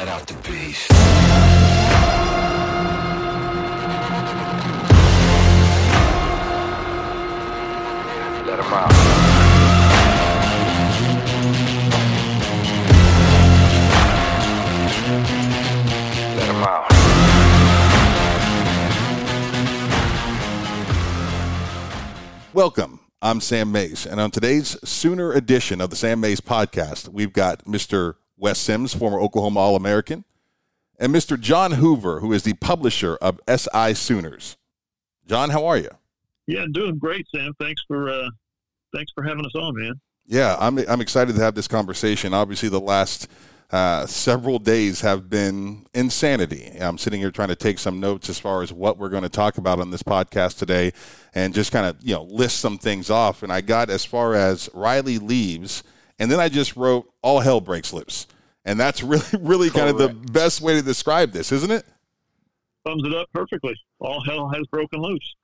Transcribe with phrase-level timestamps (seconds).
[0.00, 0.90] Let out the beast.
[8.46, 8.92] Let him out.
[16.34, 16.88] Let out.
[22.54, 23.00] Welcome.
[23.20, 27.66] I'm Sam Mays, and on today's Sooner edition of the Sam Mays podcast, we've got
[27.66, 28.14] Mr.
[28.40, 30.24] Wes Sims, former Oklahoma All American,
[30.98, 31.38] and Mr.
[31.38, 34.56] John Hoover, who is the publisher of SI Sooners.
[35.26, 35.90] John, how are you?
[36.46, 37.54] Yeah, doing great, Sam.
[37.60, 38.30] Thanks for uh,
[38.94, 40.00] thanks for having us on, man.
[40.26, 42.34] Yeah, I'm, I'm excited to have this conversation.
[42.34, 43.28] Obviously, the last
[43.70, 46.72] uh, several days have been insanity.
[46.80, 49.28] I'm sitting here trying to take some notes as far as what we're going to
[49.28, 50.92] talk about on this podcast today
[51.34, 53.42] and just kind of, you know, list some things off.
[53.42, 55.84] And I got as far as Riley leaves,
[56.20, 58.28] and then I just wrote all hell breaks loose.
[58.64, 61.84] And that's really, really kind of the best way to describe this, isn't it?
[62.86, 63.74] Thumbs it up perfectly.
[63.98, 65.34] All hell has broken loose.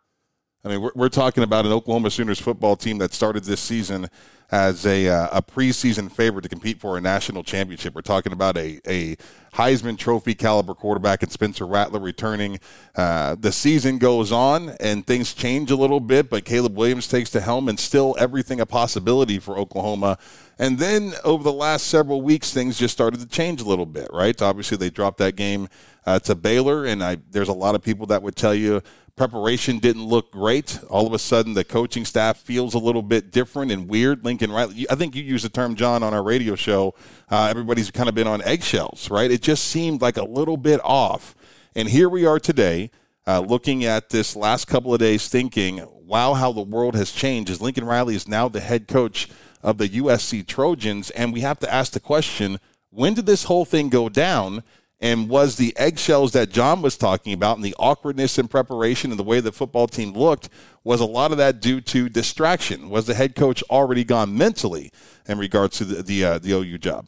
[0.65, 4.09] I mean, we're, we're talking about an Oklahoma Sooners football team that started this season
[4.51, 7.95] as a, uh, a preseason favorite to compete for a national championship.
[7.95, 9.17] We're talking about a, a
[9.55, 12.61] Heisman Trophy caliber quarterback and Spencer Rattler returning.
[12.95, 17.31] Uh, the season goes on and things change a little bit, but Caleb Williams takes
[17.31, 20.19] the helm and still everything a possibility for Oklahoma.
[20.59, 24.09] And then over the last several weeks, things just started to change a little bit,
[24.13, 24.41] right?
[24.41, 25.69] Obviously, they dropped that game
[26.07, 28.81] uh, to Baylor, and I, there's a lot of people that would tell you
[29.17, 30.79] preparation didn't look great.
[30.91, 34.25] All of a sudden, the coaching staff feels a little bit different and weird.
[34.25, 36.95] Lincoln Riley, I think you used the term, John, on our radio show.
[37.31, 39.31] Uh, everybody's kind of been on eggshells, right?
[39.31, 41.35] It just seemed like a little bit off.
[41.75, 42.91] And here we are today,
[43.27, 47.51] uh, looking at this last couple of days, thinking, wow, how the world has changed.
[47.51, 49.29] As Lincoln Riley is now the head coach
[49.63, 53.67] of the USC Trojans, and we have to ask the question when did this whole
[53.67, 54.63] thing go down?
[54.99, 59.21] And was the eggshells that John was talking about and the awkwardness in preparation and
[59.21, 60.49] the way the football team looked,
[60.85, 62.89] was a lot of that due to distraction?
[62.89, 64.91] Was the head coach already gone mentally
[65.29, 67.07] in regards to the the, uh, the OU job?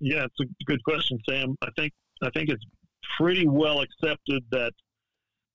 [0.00, 1.56] Yeah, it's a good question, Sam.
[1.62, 2.64] I think I think it's
[3.18, 4.72] pretty well accepted that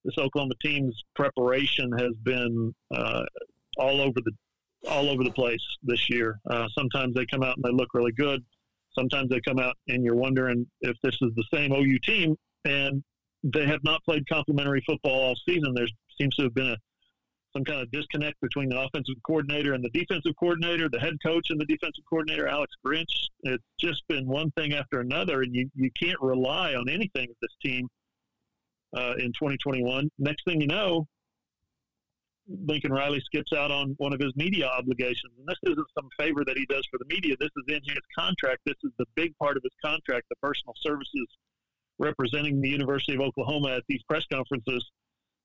[0.04, 3.24] this Oklahoma team's preparation has been uh,
[3.78, 4.32] all over the
[4.90, 6.40] all over the place this year.
[6.50, 8.44] Uh, sometimes they come out and they look really good.
[8.96, 13.04] Sometimes they come out and you're wondering if this is the same OU team, and
[13.44, 15.74] they have not played complementary football all season.
[15.74, 15.88] There
[16.20, 16.78] seems to have been a
[17.54, 21.52] some kind of disconnect between the offensive coordinator and the defensive coordinator, the head coach
[21.52, 23.28] and the defensive coordinator, Alex Grinch.
[23.44, 27.38] It's just been one thing after another, and you, you can't rely on anything with
[27.42, 27.88] this team
[28.98, 30.10] uh, in 2021.
[30.18, 31.06] Next thing you know,
[32.48, 35.34] Lincoln Riley skips out on one of his media obligations.
[35.38, 37.36] And this isn't some favor that he does for the media.
[37.40, 38.62] This is in his contract.
[38.66, 41.28] This is the big part of his contract, the personal services
[42.00, 44.86] representing the University of Oklahoma at these press conferences.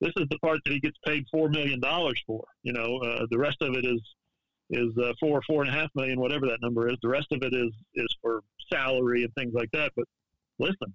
[0.01, 2.45] This is the part that he gets paid four million dollars for.
[2.63, 4.01] You know, uh, the rest of it is
[4.71, 6.97] is uh, four, four and a half million, whatever that number is.
[7.03, 8.43] The rest of it is is for
[8.73, 9.93] salary and things like that.
[9.97, 10.05] But
[10.59, 10.93] listen,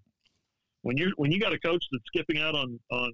[0.83, 3.13] when you when you got a coach that's skipping out on on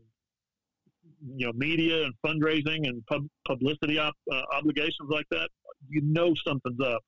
[1.36, 5.50] you know media and fundraising and pub, publicity op, uh, obligations like that,
[5.88, 7.02] you know something's up.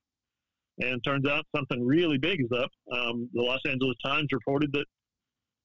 [0.79, 2.71] And turns out something really big is up.
[2.91, 4.85] Um, the Los Angeles Times reported that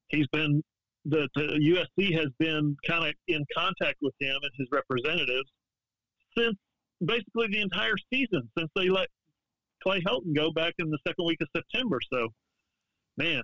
[0.08, 0.62] he's been
[1.06, 5.48] that the USC has been kind of in contact with him and his representatives
[6.36, 6.56] since
[7.04, 9.06] basically the entire season, since they let
[9.82, 11.98] Clay Helton go back in the second week of September.
[12.12, 12.28] So,
[13.16, 13.42] man,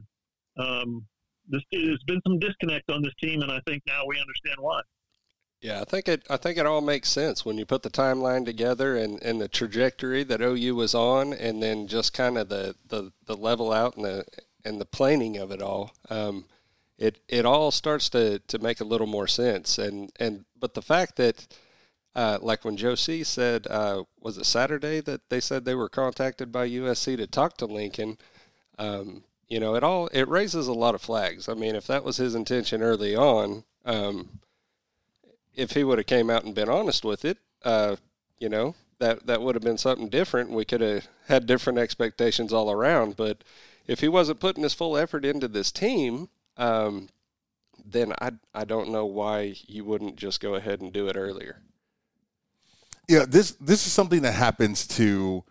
[0.58, 1.06] um,
[1.48, 4.80] there's been some disconnect on this team, and I think now we understand why.
[5.62, 6.26] Yeah, I think it.
[6.28, 9.46] I think it all makes sense when you put the timeline together and, and the
[9.46, 13.96] trajectory that OU was on, and then just kind of the, the, the level out
[13.96, 14.24] and the
[14.64, 15.94] and the planing of it all.
[16.10, 16.46] Um,
[16.98, 19.78] it it all starts to, to make a little more sense.
[19.78, 21.46] And and but the fact that,
[22.16, 26.50] uh, like when C said, uh, was it Saturday that they said they were contacted
[26.50, 28.18] by USC to talk to Lincoln.
[28.78, 31.48] Um, you know, it all it raises a lot of flags.
[31.48, 33.62] I mean, if that was his intention early on.
[33.84, 34.40] Um,
[35.54, 37.96] if he would have came out and been honest with it, uh,
[38.38, 40.50] you know, that that would have been something different.
[40.50, 43.16] We could have had different expectations all around.
[43.16, 43.43] But
[43.87, 47.08] if he wasn't putting his full effort into this team, um,
[47.84, 51.62] then I I don't know why you wouldn't just go ahead and do it earlier.
[53.08, 55.44] Yeah, this this is something that happens to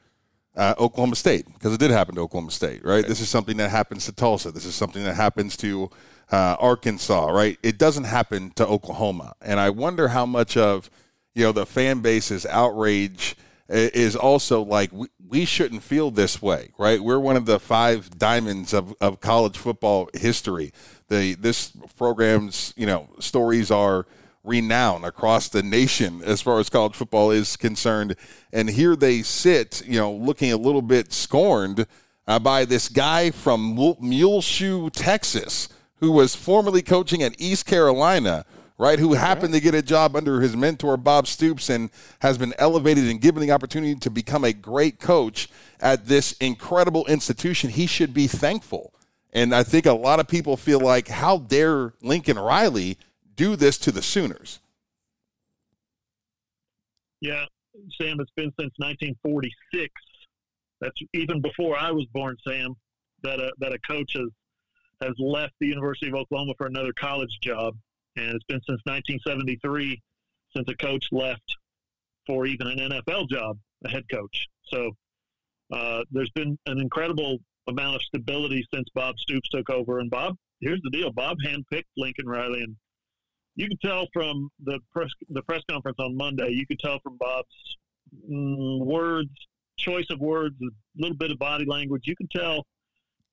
[0.56, 3.06] uh, Oklahoma State because it did happen to Oklahoma State, right?
[3.06, 4.52] This is something that happens to Tulsa.
[4.52, 5.90] This is something that happens to
[6.32, 7.58] uh, Arkansas, right?
[7.64, 10.90] It doesn't happen to Oklahoma, and I wonder how much of
[11.36, 13.36] you know the fan base's outrage
[13.72, 17.00] is also like we, we shouldn't feel this way, right?
[17.02, 20.74] We're one of the five diamonds of, of college football history.
[21.08, 24.06] The this program's you know stories are
[24.44, 28.16] renowned across the nation as far as college football is concerned,
[28.52, 31.86] and here they sit, you know, looking a little bit scorned
[32.28, 38.46] uh, by this guy from Muleshoe, Texas, who was formerly coaching at East Carolina
[38.82, 38.98] right?
[38.98, 43.08] Who happened to get a job under his mentor, Bob Stoops, and has been elevated
[43.12, 45.50] and given the opportunity to become a great coach
[45.80, 47.70] at this incredible institution.
[47.70, 48.92] He should be thankful.
[49.34, 52.98] And I think a lot of people feel like, how dare Lincoln Riley
[53.42, 54.60] do this to the Sooners?
[57.22, 57.46] Yeah,
[58.00, 59.92] Sam, it's been since 1946.
[60.80, 62.76] That's even before I was born, Sam,
[63.24, 64.30] that a, that a coach has,
[65.02, 67.76] has left the University of Oklahoma for another college job
[68.16, 70.02] and it's been since 1973
[70.56, 71.56] since a coach left
[72.28, 74.48] for even an NFL job, a head coach.
[74.66, 74.92] So
[75.72, 80.00] uh, there's been an incredible amount of stability since Bob Stoops took over.
[80.00, 82.76] And Bob, here's the deal: Bob handpicked Lincoln Riley, and
[83.56, 86.50] you could tell from the press the press conference on Monday.
[86.50, 87.78] You could tell from Bob's
[88.30, 89.30] mm, words,
[89.78, 92.04] choice of words, a little bit of body language.
[92.06, 92.66] You could tell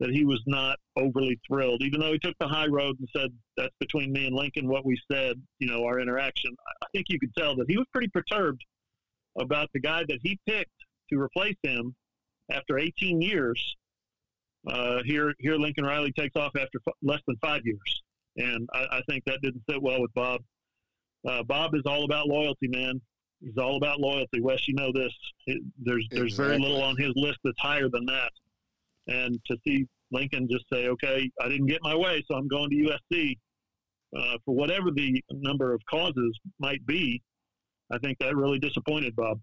[0.01, 3.31] that he was not overly thrilled, even though he took the high road and said,
[3.57, 6.55] that's between me and Lincoln, what we said, you know, our interaction.
[6.83, 8.65] I think you could tell that he was pretty perturbed
[9.39, 10.71] about the guy that he picked
[11.11, 11.95] to replace him
[12.51, 13.77] after 18 years.
[14.69, 18.03] Uh, here, here, Lincoln Riley takes off after f- less than five years.
[18.39, 20.41] And I, I, think that didn't sit well with Bob.
[21.29, 23.01] Uh, Bob is all about loyalty, man.
[23.41, 24.41] He's all about loyalty.
[24.41, 25.13] Wes, you know this.
[25.47, 26.47] It, there's there's exactly.
[26.47, 28.31] very little on his list that's higher than that.
[29.09, 32.71] And to see Lincoln just say, okay, I didn't get my way, so I'm going
[32.71, 32.77] to
[33.13, 33.37] USC
[34.17, 37.23] uh, for whatever the number of causes might be,
[37.91, 39.41] I think that really disappointed Bob.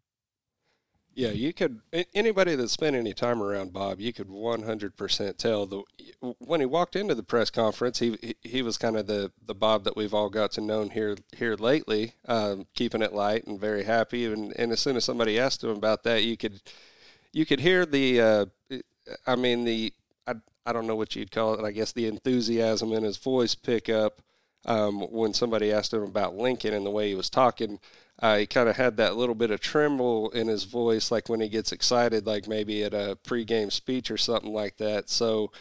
[1.16, 1.80] Yeah, you could.
[2.14, 5.84] Anybody that spent any time around Bob, you could 100% tell the
[6.40, 9.86] when he walked into the press conference, he he was kind of the the Bob
[9.86, 13.86] that we've all got to know here here lately, um, keeping it light and very
[13.86, 14.26] happy.
[14.26, 16.62] And and as soon as somebody asked him about that, you could
[17.32, 18.46] you could hear the uh,
[19.26, 19.94] I mean, the
[20.28, 20.34] I,
[20.66, 21.64] I don't know what you'd call it.
[21.64, 24.22] I guess the enthusiasm in his voice pick up
[24.66, 27.80] um, when somebody asked him about Lincoln and the way he was talking.
[28.20, 31.42] Uh, he kind of had that little bit of tremble in his voice, like when
[31.42, 35.10] he gets excited, like maybe at a pregame speech or something like that.
[35.10, 35.52] So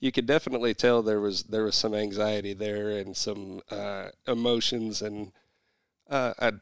[0.00, 5.02] you could definitely tell there was there was some anxiety there and some uh, emotions,
[5.02, 5.32] and
[6.08, 6.52] uh, I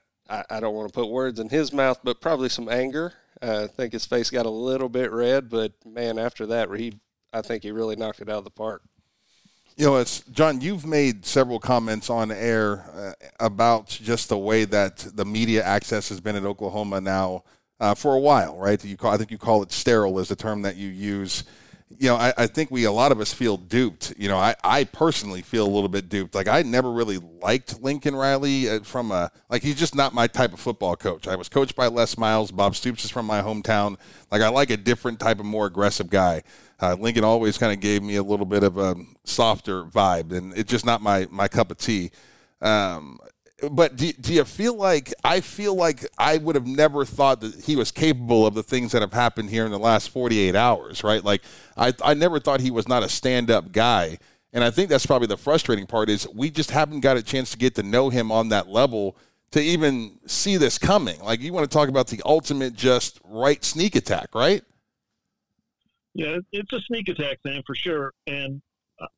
[0.49, 3.67] I don't want to put words in his mouth, but probably some anger uh, I
[3.67, 7.01] think his face got a little bit red, but man, after that, he
[7.33, 8.83] I think he really knocked it out of the park.
[9.77, 10.61] You know, it's John.
[10.61, 16.11] You've made several comments on air uh, about just the way that the media access
[16.11, 17.45] has been at Oklahoma now
[17.81, 18.83] uh, for a while, right?
[18.85, 21.45] You call, I think you call it sterile is the term that you use
[21.99, 24.15] you know, I, I, think we a lot of us feel duped.
[24.17, 26.35] You know, I, I personally feel a little bit duped.
[26.35, 30.27] Like I never really liked Lincoln Riley uh, from a like he's just not my
[30.27, 31.29] type of football coach.
[31.29, 32.51] I was coached by Les Miles.
[32.51, 33.97] Bob Stoops is from my hometown.
[34.31, 36.43] Like I like a different type of more aggressive guy.
[36.83, 40.53] Uh, Lincoln always kind of gave me a little bit of a softer vibe, and
[40.57, 42.11] it's just not my my cup of tea.
[42.61, 43.21] Um,
[43.71, 47.55] but do, do you feel like I feel like I would have never thought that
[47.65, 51.05] he was capable of the things that have happened here in the last 48 hours,
[51.05, 51.25] right?
[51.25, 51.43] Like
[51.77, 54.19] I, I never thought he was not a stand-up guy.
[54.53, 57.53] And I think that's probably the frustrating part is we just haven't got a chance
[57.53, 59.17] to get to know him on that level
[59.53, 61.21] to even see this coming.
[61.21, 64.63] Like you want to talk about the ultimate just right sneak attack, right?
[66.15, 68.13] Yeah, it's a sneak attack, Sam, for sure.
[68.27, 68.61] And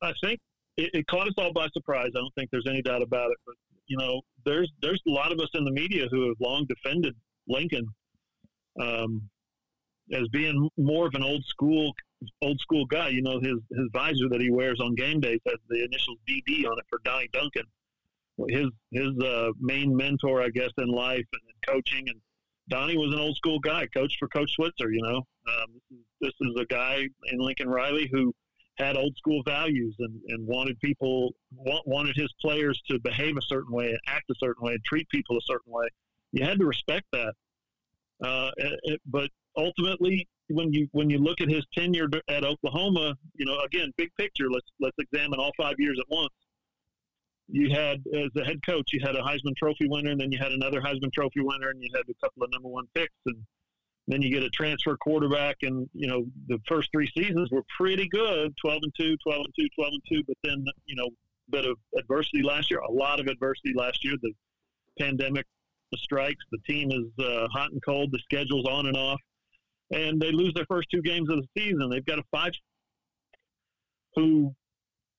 [0.02, 0.38] I think
[0.76, 2.10] it, it caught us all by surprise.
[2.14, 3.38] I don't think there's any doubt about it.
[3.46, 6.66] But you know, there's there's a lot of us in the media who have long
[6.66, 7.14] defended
[7.48, 7.86] Lincoln
[8.80, 9.28] um,
[10.12, 11.92] as being more of an old school
[12.42, 13.08] old school guy.
[13.08, 16.66] You know, his his visor that he wears on game days has the initials DD
[16.66, 17.64] on it for Donnie Duncan.
[18.48, 22.08] His his uh, main mentor, I guess, in life and in coaching.
[22.08, 22.20] And
[22.68, 24.90] Donnie was an old school guy, coached for Coach Switzer.
[24.90, 25.73] You know, um,
[26.24, 28.32] this is a guy in Lincoln Riley who
[28.76, 31.34] had old school values and, and wanted people
[31.86, 35.08] wanted his players to behave a certain way and act a certain way and treat
[35.10, 35.86] people a certain way.
[36.32, 37.34] You had to respect that.
[38.22, 43.46] Uh, it, but ultimately, when you when you look at his tenure at Oklahoma, you
[43.46, 44.50] know, again, big picture.
[44.50, 46.32] Let's let's examine all five years at once.
[47.48, 50.38] You had as a head coach, you had a Heisman Trophy winner, and then you
[50.38, 53.36] had another Heisman Trophy winner, and you had a couple of number one picks, and
[54.06, 58.08] then you get a transfer quarterback, and you know the first three seasons were pretty
[58.08, 60.22] good, 12 and two, 12 and two, 12 and two.
[60.26, 64.04] But then you know, a bit of adversity last year, a lot of adversity last
[64.04, 64.14] year.
[64.20, 64.32] The
[64.98, 65.46] pandemic
[65.94, 66.44] the strikes.
[66.50, 68.10] The team is uh, hot and cold.
[68.12, 69.20] The schedule's on and off,
[69.90, 71.88] and they lose their first two games of the season.
[71.88, 72.52] They've got a five
[74.16, 74.54] who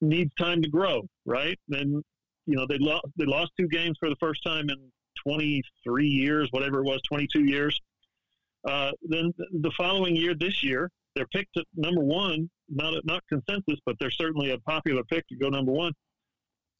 [0.01, 1.57] needs time to grow, right?
[1.67, 2.03] Then
[2.45, 4.91] you know they lost they lost two games for the first time in
[5.25, 7.79] 23 years, whatever it was, 22 years.
[8.67, 13.79] Uh, then the following year, this year, they're picked at number one, not not consensus,
[13.85, 15.93] but they're certainly a popular pick to go number one,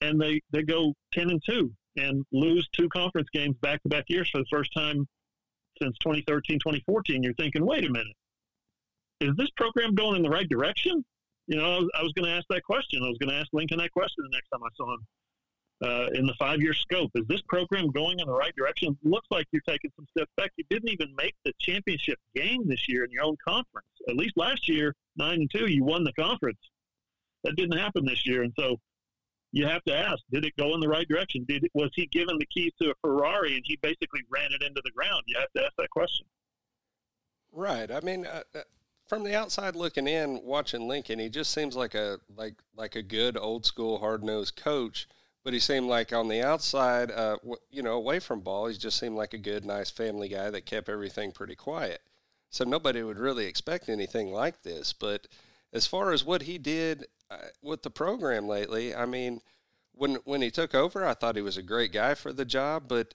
[0.02, 4.06] and they they go 10 and two and lose two conference games back to back
[4.08, 5.08] years for the first time
[5.82, 7.24] since 2013, 2014.
[7.24, 8.16] You're thinking, wait a minute,
[9.22, 11.04] is this program going in the right direction?
[11.48, 13.02] You know, I was, was going to ask that question.
[13.04, 15.06] I was going to ask Lincoln that question the next time I saw him.
[15.84, 17.12] Uh, in the five year scope.
[17.16, 18.98] Is this program going in the right direction?
[19.04, 20.52] It looks like you're taking some steps back.
[20.56, 23.90] You didn't even make the championship game this year in your own conference.
[24.08, 26.60] At least last year, nine and two, you won the conference.
[27.44, 28.80] That didn't happen this year, and so
[29.52, 31.46] you have to ask: Did it go in the right direction?
[31.46, 34.82] Did was he given the keys to a Ferrari and he basically ran it into
[34.84, 35.24] the ground?
[35.28, 36.26] You have to ask that question.
[37.52, 37.92] Right.
[37.92, 38.62] I mean, uh, uh
[39.08, 43.04] from the outside looking in, watching Lincoln, he just seems like a like like a
[43.04, 45.08] good old school hard nosed coach
[45.46, 47.38] but he seemed like on the outside, uh,
[47.70, 50.66] you know, away from ball, he just seemed like a good, nice family guy that
[50.66, 52.02] kept everything pretty quiet.
[52.50, 54.92] So nobody would really expect anything like this.
[54.92, 55.28] But
[55.72, 59.40] as far as what he did uh, with the program lately, I mean,
[59.94, 62.86] when when he took over, I thought he was a great guy for the job.
[62.88, 63.14] But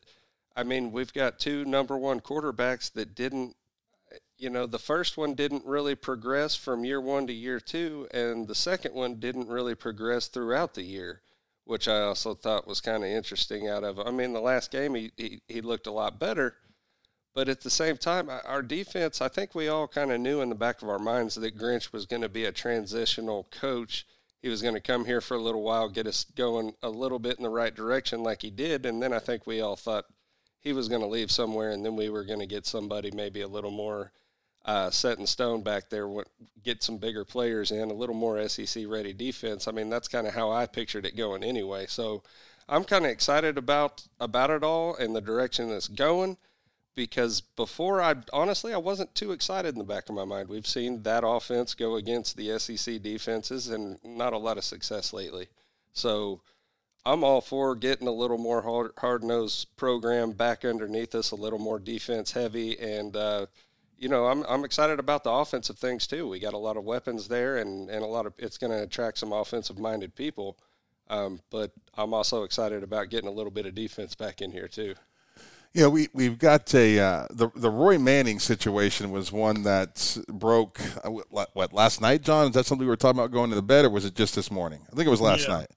[0.55, 3.57] I mean, we've got two number one quarterbacks that didn't
[4.39, 8.47] you know, the first one didn't really progress from year one to year two, and
[8.47, 11.23] the second one didn't really progress throughout the year
[11.65, 13.69] which I also thought was kind of interesting.
[13.69, 16.57] Out of, I mean, the last game he, he, he looked a lot better,
[17.35, 20.49] but at the same time, our defense, I think we all kind of knew in
[20.49, 24.07] the back of our minds that Grinch was going to be a transitional coach.
[24.43, 27.19] He was going to come here for a little while, get us going a little
[27.19, 30.07] bit in the right direction, like he did, and then I think we all thought
[30.61, 33.43] he was going to leave somewhere, and then we were going to get somebody maybe
[33.43, 34.13] a little more
[34.71, 36.09] uh, set in stone back there,
[36.63, 39.67] get some bigger players in, a little more SEC ready defense.
[39.67, 41.87] I mean, that's kind of how I pictured it going anyway.
[41.89, 42.23] So
[42.69, 46.37] I'm kind of excited about about it all and the direction it's going
[46.95, 50.49] because before I honestly I wasn't too excited in the back of my mind.
[50.49, 55.13] We've seen that offense go against the SEC defenses and not a lot of success
[55.13, 55.49] lately.
[55.95, 56.43] So
[57.05, 61.37] I'm all for getting a little more hard hard nosed program back underneath us, a
[61.37, 63.47] little more defense heavy and uh,
[64.01, 66.27] you know, I'm I'm excited about the offensive things too.
[66.27, 68.83] We got a lot of weapons there, and and a lot of it's going to
[68.83, 70.59] attract some offensive minded people.
[71.11, 74.69] Um, but I'm also excited about getting a little bit of defense back in here
[74.69, 74.95] too.
[75.75, 80.81] Yeah, we we've got a uh, the the Roy Manning situation was one that broke
[81.05, 82.47] uh, what last night, John?
[82.49, 84.35] Is that something we were talking about going to the bed, or was it just
[84.35, 84.81] this morning?
[84.91, 85.59] I think it was last yeah.
[85.59, 85.71] night.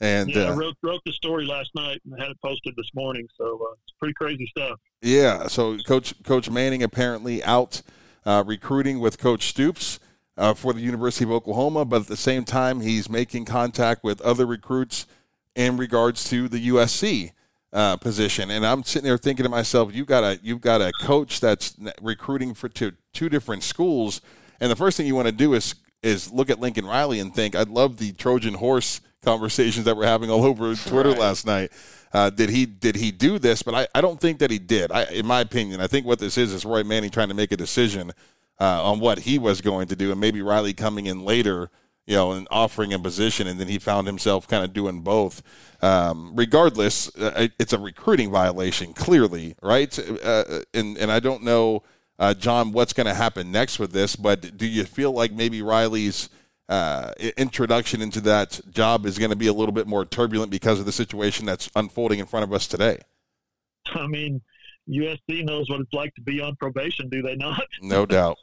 [0.00, 2.90] And yeah, uh, I wrote wrote the story last night and had it posted this
[2.94, 3.28] morning.
[3.36, 4.78] So uh, it's pretty crazy stuff.
[5.02, 5.46] Yeah.
[5.46, 7.82] So Coach Coach Manning apparently out
[8.26, 10.00] uh, recruiting with Coach Stoops
[10.36, 14.20] uh, for the University of Oklahoma, but at the same time he's making contact with
[14.22, 15.06] other recruits
[15.54, 17.32] in regards to the USC.
[17.72, 20.92] Uh, position, and I'm sitting there thinking to myself, you got a you've got a
[21.00, 24.20] coach that's recruiting for two two different schools,
[24.60, 25.74] and the first thing you want to do is
[26.04, 30.06] is look at Lincoln Riley and think, I'd love the Trojan horse conversations that we're
[30.06, 31.18] having all over Twitter right.
[31.18, 31.72] last night.
[32.12, 33.62] Uh, did he did he do this?
[33.62, 34.92] But I, I don't think that he did.
[34.92, 37.50] I, in my opinion, I think what this is is Roy Manning trying to make
[37.50, 38.12] a decision
[38.60, 41.70] uh, on what he was going to do, and maybe Riley coming in later,
[42.06, 45.42] you know, and offering a position, and then he found himself kind of doing both.
[45.82, 49.98] Um, regardless, uh, it's a recruiting violation, clearly, right?
[49.98, 51.82] Uh, and and I don't know,
[52.20, 55.62] uh, John, what's going to happen next with this, but do you feel like maybe
[55.62, 56.28] Riley's
[56.68, 60.80] uh, introduction into that job is going to be a little bit more turbulent because
[60.80, 62.98] of the situation that's unfolding in front of us today.
[63.94, 64.40] I mean,
[64.88, 67.64] USC knows what it's like to be on probation, do they not?
[67.82, 68.38] No doubt.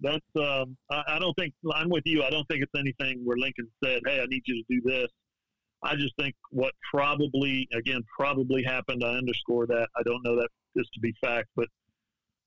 [0.00, 0.24] That's.
[0.36, 2.24] Um, I, I don't think I'm with you.
[2.24, 5.08] I don't think it's anything where Lincoln said, "Hey, I need you to do this."
[5.84, 9.02] I just think what probably, again, probably happened.
[9.04, 9.88] I underscore that.
[9.96, 11.68] I don't know that this to be fact, but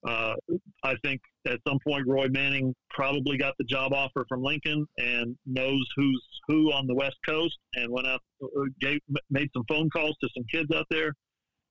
[0.07, 0.35] uh,
[0.83, 5.35] I think at some point Roy Manning probably got the job offer from Lincoln and
[5.45, 8.47] knows who's who on the West Coast and went out, uh,
[8.79, 8.99] gave,
[9.31, 11.11] made some phone calls to some kids out there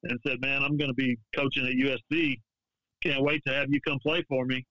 [0.04, 2.36] and said, "Man, I'm going to be coaching at USC.
[3.02, 4.64] Can't wait to have you come play for me."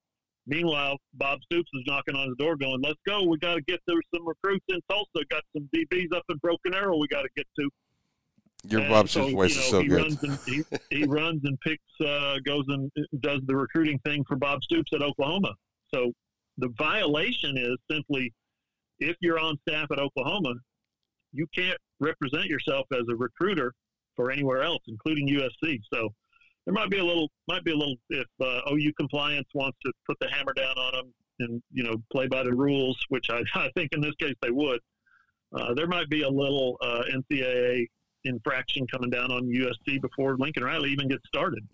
[0.46, 3.24] Meanwhile, Bob Stoops is knocking on his door, going, "Let's go.
[3.24, 3.96] We got to get there.
[4.14, 5.26] Some recruits in Tulsa.
[5.30, 6.98] Got some DBs up in Broken Arrow.
[6.98, 7.70] We got to get to."
[8.66, 10.02] Your and Bob's so, voice you know, is so he good.
[10.02, 12.90] Runs and, he, he runs and picks, uh, goes and
[13.20, 15.54] does the recruiting thing for Bob Stoops at Oklahoma.
[15.94, 16.14] So
[16.58, 18.32] the violation is simply
[19.00, 20.54] if you're on staff at Oklahoma,
[21.34, 23.74] you can't represent yourself as a recruiter
[24.16, 25.80] for anywhere else, including USC.
[25.92, 26.10] So
[26.66, 29.92] there might be a little might be a little if uh, OU compliance wants to
[30.08, 33.42] put the hammer down on them and you know play by the rules, which I,
[33.56, 34.80] I think in this case they would.
[35.54, 37.88] Uh, there might be a little uh, NCAA
[38.26, 41.68] infraction coming down on USC before Lincoln Riley even gets started.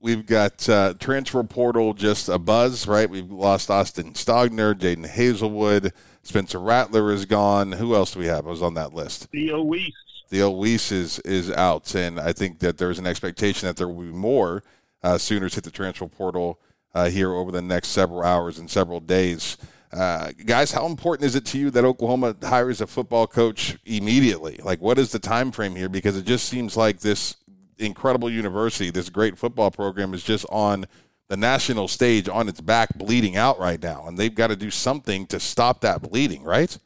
[0.00, 3.08] We've got uh, transfer portal just a buzz, right?
[3.08, 7.72] We've lost Austin Stogner, Jadon Haselwood, Spencer Rattler is gone.
[7.72, 8.46] Who else do we have?
[8.46, 9.28] I was on that list.
[9.32, 9.94] Theo Wease.
[10.28, 14.02] Theo Wease is is out, and I think that there's an expectation that there will
[14.02, 14.62] be more
[15.02, 16.58] uh, Sooners hit the transfer portal
[16.94, 19.56] uh, here over the next several hours and several days.
[19.94, 24.58] Uh, guys, how important is it to you that Oklahoma hires a football coach immediately?
[24.62, 25.88] Like, what is the time frame here?
[25.88, 27.36] Because it just seems like this
[27.78, 30.86] incredible university, this great football program, is just on
[31.28, 34.70] the national stage on its back, bleeding out right now, and they've got to do
[34.70, 36.76] something to stop that bleeding, right?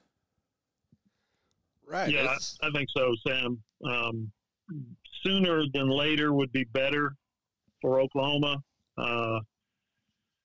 [1.87, 2.11] Right.
[2.11, 3.63] Yeah, I think so, Sam.
[3.85, 4.31] Um,
[5.23, 7.15] sooner than later would be better
[7.81, 8.63] for Oklahoma.
[8.99, 9.41] Uh,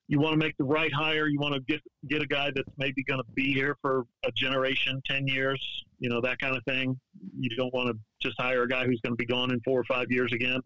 [0.08, 1.28] you want to make the right hire.
[1.28, 4.32] You want to get get a guy that's maybe going to be here for a
[4.32, 5.62] generation, ten years,
[6.04, 7.00] you know that kind of thing.
[7.40, 9.80] You don't want to just hire a guy who's going to be gone in four
[9.80, 10.60] or five years again.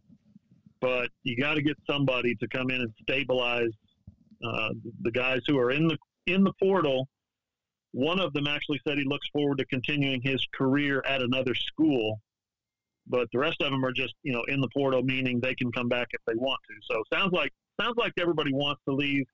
[0.82, 3.70] But you got to get somebody to come in and stabilize
[4.44, 4.70] uh,
[5.02, 7.08] the guys who are in the in the portal.
[7.92, 12.20] One of them actually said he looks forward to continuing his career at another school,
[13.06, 15.72] but the rest of them are just you know in the portal, meaning they can
[15.72, 16.76] come back if they want to.
[16.92, 19.26] So sounds like sounds like everybody wants to leave.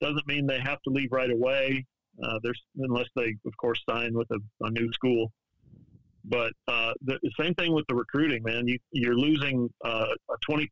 [0.00, 1.84] Doesn't mean they have to leave right away.
[2.22, 5.32] Uh, there's unless they, of course, sign with a, a new school.
[6.24, 8.68] But uh, the, same thing with the recruiting, man.
[8.68, 10.70] You, you're losing uh, a 20,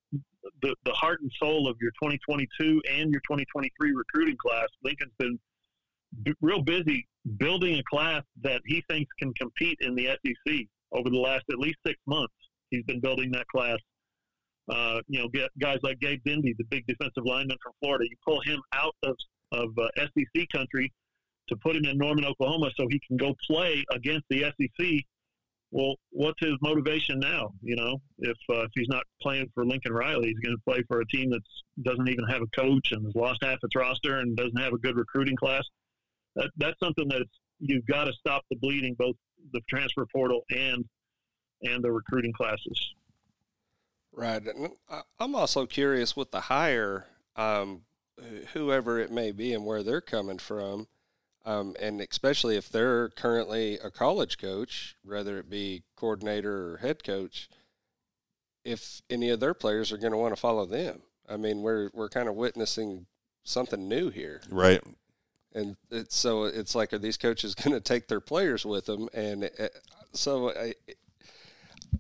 [0.63, 4.67] the, the heart and soul of your 2022 and your 2023 recruiting class.
[4.85, 5.39] Lincoln's been
[6.23, 7.07] b- real busy
[7.39, 10.55] building a class that he thinks can compete in the SEC
[10.93, 12.35] over the last at least six months.
[12.71, 13.79] He's been building that class.
[14.69, 18.05] Uh, you know, get guys like Gabe Dindy, the big defensive lineman from Florida.
[18.09, 19.17] You pull him out of
[19.53, 20.93] of uh, SEC country
[21.49, 24.87] to put him in Norman, Oklahoma, so he can go play against the SEC.
[25.71, 27.51] Well, what's his motivation now?
[27.63, 30.83] You know, if uh, if he's not playing for Lincoln Riley, he's going to play
[30.89, 31.43] for a team that
[31.83, 34.79] doesn't even have a coach and has lost half its roster and doesn't have a
[34.79, 35.65] good recruiting class.
[36.37, 37.27] That, that's something that
[37.59, 39.17] you've got to stop the bleeding, both
[39.53, 40.85] the transfer portal and
[41.63, 42.95] and the recruiting classes.
[44.19, 44.43] Right.
[44.45, 44.73] And
[45.21, 47.83] I'm also curious with the hire, um,
[48.53, 50.89] whoever it may be and where they're coming from.
[51.47, 57.05] Um, and especially if they're currently a college coach, whether it be coordinator or head
[57.05, 57.49] coach,
[58.65, 61.01] if any of their players are going to want to follow them.
[61.29, 63.07] I mean, we're we're kind of witnessing
[63.45, 64.83] something new here, right?
[65.55, 69.09] And it's, so it's like, are these coaches going to take their players with them?
[69.15, 69.69] And it, uh,
[70.13, 70.75] so I,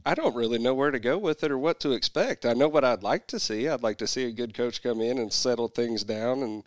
[0.04, 2.46] I don't really know where to go with it or what to expect.
[2.46, 3.68] I know what I'd like to see.
[3.68, 6.64] I'd like to see a good coach come in and settle things down and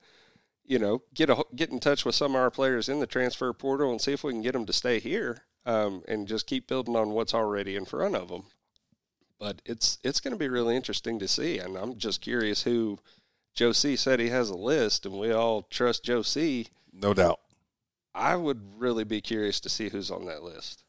[0.65, 3.51] you know get a get in touch with some of our players in the transfer
[3.53, 6.67] portal and see if we can get them to stay here um, and just keep
[6.67, 8.43] building on what's already in front of them.
[9.39, 12.99] But it's it's going to be really interesting to see, and I'm just curious who
[13.53, 16.67] Joe C said he has a list, and we all trust Joe C.
[16.93, 17.39] No doubt.
[18.13, 20.83] I would really be curious to see who's on that list.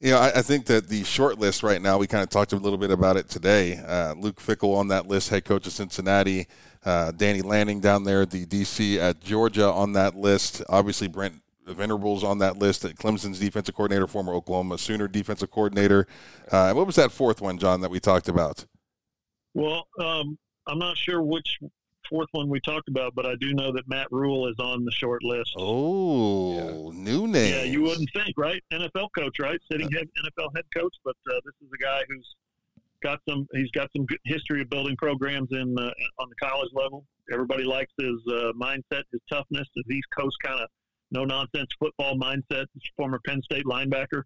[0.00, 2.52] You know, I, I, think that the short list right now, we kind of talked
[2.52, 3.78] a little bit about it today.
[3.78, 6.46] Uh, Luke Fickell on that list, head coach of Cincinnati.
[6.84, 10.62] Uh, Danny Lanning down there, the DC at Georgia on that list.
[10.68, 12.82] Obviously, Brent Venables on that list.
[12.82, 16.06] Clemson's defensive coordinator, former Oklahoma Sooner defensive coordinator.
[16.50, 18.64] Uh, what was that fourth one, John, that we talked about?
[19.54, 21.58] Well, um, I'm not sure which
[22.08, 24.92] fourth one we talked about, but I do know that Matt Rhule is on the
[24.92, 25.52] short list.
[25.56, 27.02] Oh, yeah.
[27.02, 27.52] new name.
[27.52, 28.62] Yeah, you wouldn't think, right?
[28.72, 29.60] NFL coach, right?
[29.70, 32.34] Sitting head NFL head coach, but uh, this is a guy who's
[33.02, 33.46] got some.
[33.52, 37.04] He's got some good history of building programs in uh, on the college level.
[37.32, 40.68] Everybody likes his uh, mindset, his toughness, his East Coast kind of
[41.10, 42.66] no nonsense football mindset.
[42.74, 44.22] He's former Penn State linebacker.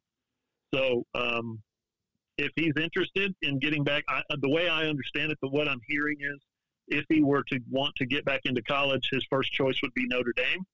[0.74, 1.60] So um,
[2.38, 5.80] if he's interested in getting back, I, the way I understand it, the what I'm
[5.86, 6.40] hearing is
[6.92, 10.06] if he were to want to get back into college, his first choice would be
[10.06, 10.64] Notre Dame.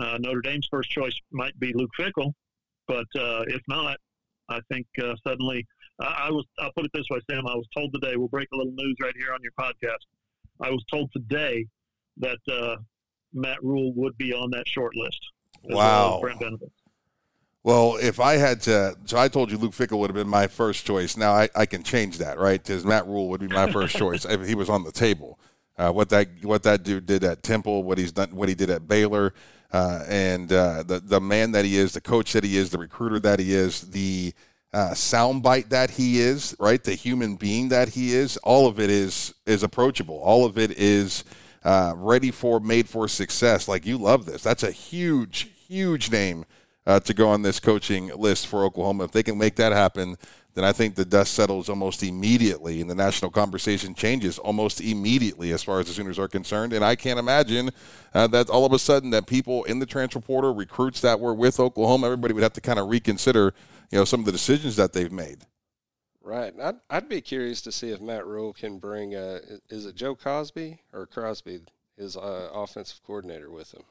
[0.00, 2.32] Uh, Notre Dame's first choice might be Luke Fickell,
[2.88, 3.98] but uh, if not,
[4.48, 5.66] I think uh, suddenly
[6.00, 6.44] I, I was.
[6.58, 7.46] I'll put it this way, Sam.
[7.46, 8.16] I was told today.
[8.16, 10.02] We'll break a little news right here on your podcast.
[10.60, 11.66] I was told today
[12.18, 12.76] that uh,
[13.32, 15.20] Matt Rhule would be on that short list.
[15.64, 16.20] Wow.
[16.20, 16.40] Well Brent
[17.64, 20.46] well, if I had to, so I told you Luke Fickell would have been my
[20.46, 21.16] first choice.
[21.16, 22.62] Now I, I can change that, right?
[22.62, 25.38] Because Matt Rhule would be my first choice if he was on the table.
[25.76, 28.68] Uh, what that what that dude did at Temple, what he's done, what he did
[28.68, 29.32] at Baylor,
[29.72, 32.78] uh, and uh, the the man that he is, the coach that he is, the
[32.78, 34.34] recruiter that he is, the
[34.74, 36.84] uh, soundbite that he is, right?
[36.84, 38.36] The human being that he is.
[38.38, 40.18] All of it is is approachable.
[40.18, 41.24] All of it is
[41.64, 43.68] uh, ready for, made for success.
[43.68, 44.42] Like you love this.
[44.42, 46.44] That's a huge, huge name
[46.86, 49.04] uh, to go on this coaching list for Oklahoma.
[49.04, 50.16] If they can make that happen,
[50.54, 55.50] then I think the dust settles almost immediately and the national conversation changes almost immediately
[55.50, 56.72] as far as the Sooners are concerned.
[56.72, 57.70] And I can't imagine
[58.14, 61.34] uh, that all of a sudden that people in the transfer portal, recruits that were
[61.34, 63.52] with Oklahoma, everybody would have to kind of reconsider,
[63.90, 65.38] you know, some of the decisions that they've made.
[66.22, 66.54] Right.
[66.62, 70.14] I'd, I'd be curious to see if Matt Rhule can bring, uh, is it Joe
[70.14, 71.62] Cosby or Crosby,
[71.98, 73.82] his uh, offensive coordinator with him?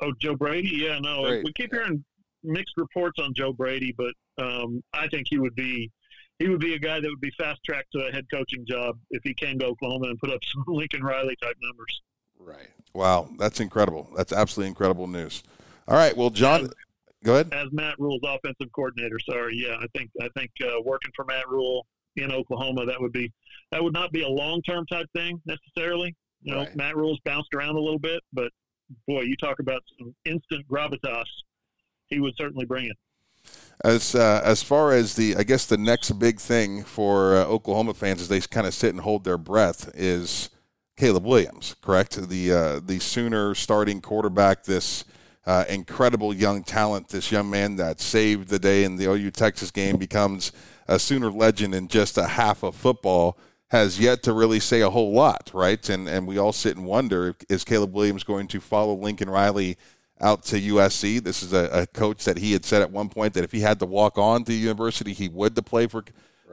[0.00, 0.70] Oh, Joe Brady?
[0.70, 1.22] Yeah, no.
[1.22, 2.04] Brady, We keep hearing
[2.44, 5.90] mixed reports on Joe Brady, but um, I think he would be
[6.38, 8.98] he would be a guy that would be fast tracked to a head coaching job
[9.10, 12.02] if he came to Oklahoma and put up some Lincoln Riley type numbers.
[12.38, 12.68] Right.
[12.94, 14.08] Wow, that's incredible.
[14.16, 15.42] That's absolutely incredible news.
[15.88, 16.70] All right, well, John,
[17.24, 17.52] go ahead.
[17.52, 21.48] As Matt Rhule's offensive coordinator, sorry, yeah, I think I think uh, working for Matt
[21.48, 23.32] Rhule in Oklahoma that would be
[23.70, 26.14] that would not be a long term type thing necessarily.
[26.42, 26.76] You know, Right.
[26.76, 28.50] Matt Rhule's bounced around a little bit, but
[29.06, 31.24] boy, you talk about some instant gravitas.
[32.12, 32.96] He would certainly bring it.
[33.84, 37.94] As uh, as far as the, I guess the next big thing for uh, Oklahoma
[37.94, 40.50] fans as they kind of sit and hold their breath is
[40.96, 42.28] Caleb Williams, correct?
[42.28, 45.04] The uh, the Sooner starting quarterback, this
[45.46, 49.70] uh, incredible young talent, this young man that saved the day in the OU Texas
[49.70, 50.52] game, becomes
[50.86, 53.38] a Sooner legend in just a half of football.
[53.68, 55.88] Has yet to really say a whole lot, right?
[55.88, 59.78] And and we all sit and wonder: Is Caleb Williams going to follow Lincoln Riley?
[60.22, 61.22] Out to USC.
[61.22, 63.60] This is a, a, coach that he had said at one point that if he
[63.60, 66.04] had to walk on to university, he would to play for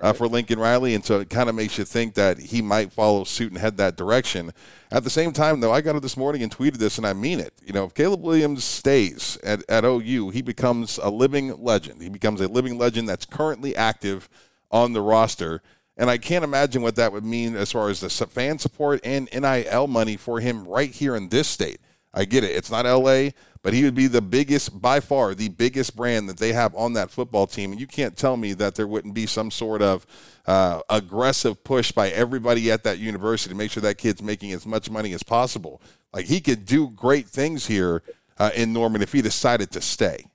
[0.01, 2.91] uh, for Lincoln Riley, and so it kind of makes you think that he might
[2.91, 4.51] follow suit and head that direction.
[4.91, 7.13] At the same time, though, I got it this morning and tweeted this, and I
[7.13, 7.53] mean it.
[7.65, 12.01] You know, if Caleb Williams stays at, at OU, he becomes a living legend.
[12.01, 14.29] He becomes a living legend that's currently active
[14.71, 15.61] on the roster.
[15.97, 19.27] And I can't imagine what that would mean as far as the fan support and
[19.33, 21.81] NIL money for him right here in this state.
[22.13, 22.51] I get it.
[22.51, 23.29] It's not LA,
[23.61, 26.93] but he would be the biggest, by far, the biggest brand that they have on
[26.93, 27.71] that football team.
[27.71, 30.07] And you can't tell me that there wouldn't be some sort of
[30.47, 34.65] uh, aggressive push by everybody at that university to make sure that kid's making as
[34.65, 35.81] much money as possible.
[36.11, 38.01] Like he could do great things here
[38.39, 40.25] uh, in Norman if he decided to stay.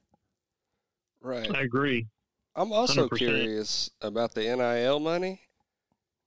[1.21, 1.53] Right.
[1.55, 2.07] I agree.
[2.55, 3.17] I'm also 100%.
[3.17, 5.41] curious about the NIL money.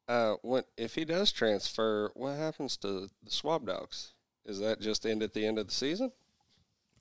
[0.09, 4.13] Uh, when if he does transfer, what happens to the Schwab dogs?
[4.47, 6.11] Is that just end at the end of the season?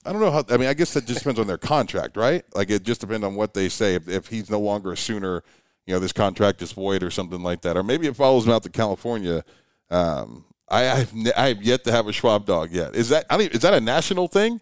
[0.05, 0.45] I don't know how.
[0.51, 2.45] I mean, I guess that just depends on their contract, right?
[2.55, 3.95] Like it just depends on what they say.
[3.95, 5.43] If, if he's no longer a Sooner,
[5.87, 8.53] you know, this contract is void or something like that, or maybe it follows him
[8.53, 9.45] out to California.
[9.91, 12.95] Um, I I've, I have yet to have a Schwab dog yet.
[12.95, 14.61] Is that I don't, is that a national thing?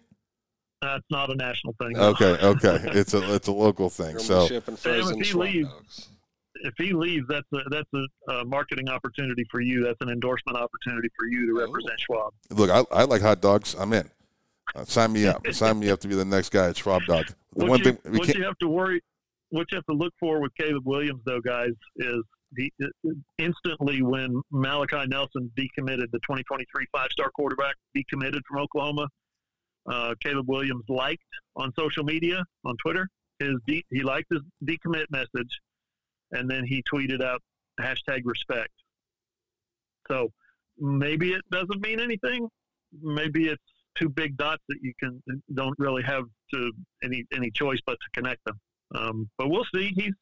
[0.81, 1.97] That's not a national thing.
[1.97, 4.11] Okay, okay, it's a it's a local thing.
[4.11, 6.07] You're So shipping Sam, if frozen he leaves- dogs.
[6.61, 9.83] If he leaves, that's a that's a uh, marketing opportunity for you.
[9.83, 12.33] That's an endorsement opportunity for you to represent Schwab.
[12.49, 13.75] look, I, I like hot dogs.
[13.77, 14.09] I'm in.
[14.73, 15.45] Uh, sign me up.
[15.51, 17.27] sign me up to be the next guy at Schwab Dog.
[17.27, 17.33] The
[17.65, 18.37] what one you, thing we what can't.
[18.37, 19.01] you have to worry,
[19.49, 22.71] what you have to look for with Caleb Williams, though, guys, is the
[23.37, 29.07] instantly when Malachi Nelson decommitted, the 2023 five-star quarterback decommitted from Oklahoma.
[29.89, 31.21] Uh, Caleb Williams liked
[31.55, 33.07] on social media on Twitter
[33.39, 35.49] his de- he liked his decommit message,
[36.31, 37.41] and then he tweeted out
[37.79, 38.71] hashtag respect.
[40.09, 40.31] So
[40.79, 42.47] maybe it doesn't mean anything.
[43.01, 43.63] Maybe it's
[43.95, 45.21] two big dots that you can
[45.53, 46.71] don't really have to
[47.03, 48.59] any any choice but to connect them.
[48.93, 49.91] Um, but we'll see.
[49.95, 50.13] He's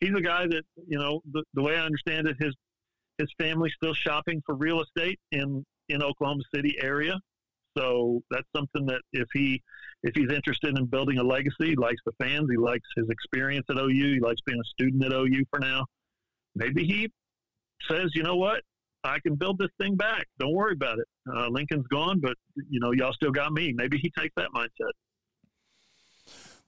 [0.00, 2.54] he's a guy that you know the, the way I understand it, his
[3.18, 7.18] his family's still shopping for real estate in in Oklahoma City area.
[7.76, 9.62] So that's something that if he
[10.02, 13.66] if he's interested in building a legacy, he likes the fans, he likes his experience
[13.70, 15.84] at OU, he likes being a student at OU for now.
[16.54, 17.10] Maybe he
[17.90, 18.62] says, you know what,
[19.04, 20.26] I can build this thing back.
[20.38, 21.06] Don't worry about it.
[21.34, 22.34] Uh, Lincoln's gone, but
[22.70, 23.72] you know y'all still got me.
[23.74, 24.90] Maybe he takes that mindset.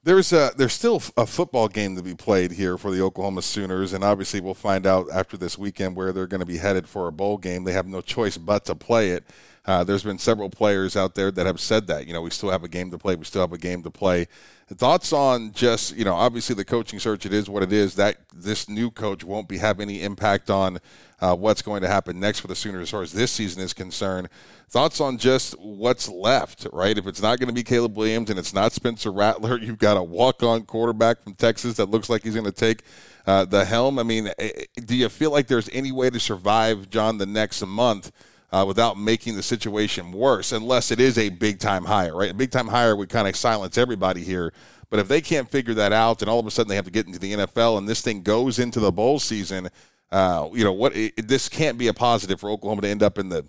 [0.05, 3.93] There's a there's still a football game to be played here for the Oklahoma Sooners,
[3.93, 7.09] and obviously we'll find out after this weekend where they're going to be headed for
[7.09, 7.65] a bowl game.
[7.65, 9.25] They have no choice but to play it.
[9.69, 12.07] Uh, there's been several players out there that have said that.
[12.07, 13.17] You know, we still have a game to play.
[13.17, 14.27] We still have a game to play.
[14.73, 17.27] Thoughts on just you know, obviously the coaching search.
[17.27, 17.95] It is what it is.
[17.97, 20.79] That this new coach won't be have any impact on
[21.21, 23.75] uh, what's going to happen next for the Sooners as far as this season is
[23.75, 24.31] concerned.
[24.71, 26.97] Thoughts on just what's left, right?
[26.97, 29.99] If it's not going to be Caleb Williams and it's not Spencer Rattler, you've got
[29.99, 32.85] a walk-on quarterback from Texas that looks like he's going to take
[33.27, 33.99] uh, the helm.
[33.99, 37.63] I mean, eh, do you feel like there's any way to survive, John, the next
[37.67, 38.13] month?
[38.51, 42.31] Uh, without making the situation worse, unless it is a big time hire, right?
[42.31, 44.55] A big time hire would kind of silence everybody here.
[44.89, 46.91] But if they can't figure that out, and all of a sudden they have to
[46.91, 49.69] get into the NFL, and this thing goes into the bowl season,
[50.11, 50.97] uh, you know what?
[50.97, 53.45] It, this can't be a positive for Oklahoma to end up in the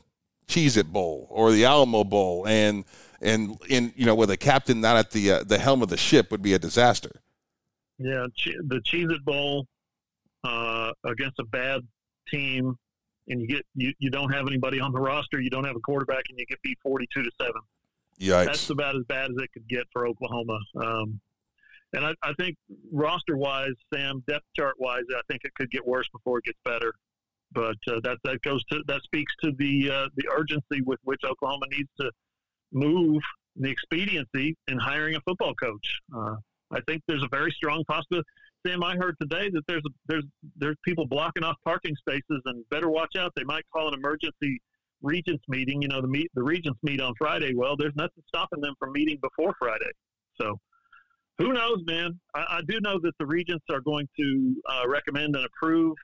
[0.48, 2.84] Cheez It Bowl or the Alamo Bowl, and
[3.22, 5.98] and in you know with a captain not at the uh, the helm of the
[5.98, 7.22] ship would be a disaster.
[7.98, 9.68] Yeah, the Cheez It Bowl
[10.44, 11.82] uh, against a bad
[12.28, 12.78] team,
[13.30, 15.82] and you get you, you don't have anybody on the roster, you don't have a
[15.82, 17.62] quarterback, and you get beat forty two to seven.
[18.20, 18.46] Yikes!
[18.46, 20.60] That's about as bad as it could get for Oklahoma.
[20.76, 21.20] Um,
[21.94, 22.56] and I, I think
[22.92, 26.60] roster wise, Sam, depth chart wise, I think it could get worse before it gets
[26.66, 26.94] better.
[27.52, 31.22] But uh, that that goes to that speaks to the uh, the urgency with which
[31.26, 32.12] Oklahoma needs to
[32.72, 33.22] move
[33.56, 36.00] the expediency in hiring a football coach.
[36.16, 36.36] Uh,
[36.72, 38.28] I think there's a very strong possibility.
[38.66, 40.26] Sam, I heard today that there's there's
[40.58, 43.32] there's people blocking off parking spaces, and better watch out.
[43.36, 44.60] They might call an emergency
[45.02, 45.82] regents meeting.
[45.82, 47.54] You know, the meet the regents meet on Friday.
[47.56, 49.92] Well, there's nothing stopping them from meeting before Friday.
[50.42, 50.58] So,
[51.38, 52.20] who knows, man?
[52.36, 55.96] I, I do know that the regents are going to uh, recommend and approve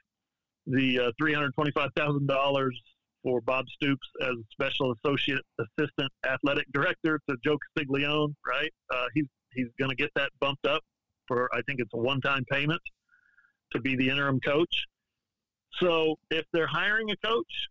[0.66, 2.80] the uh, three hundred twenty-five thousand dollars
[3.22, 8.34] for Bob Stoops as special associate assistant athletic director to Joe Castiglione.
[8.48, 8.72] Right?
[8.94, 10.84] Uh, he's he's going to get that bumped up
[11.28, 12.82] for I think it's a one-time payment
[13.72, 14.86] to be the interim coach.
[15.80, 17.68] So if they're hiring a coach,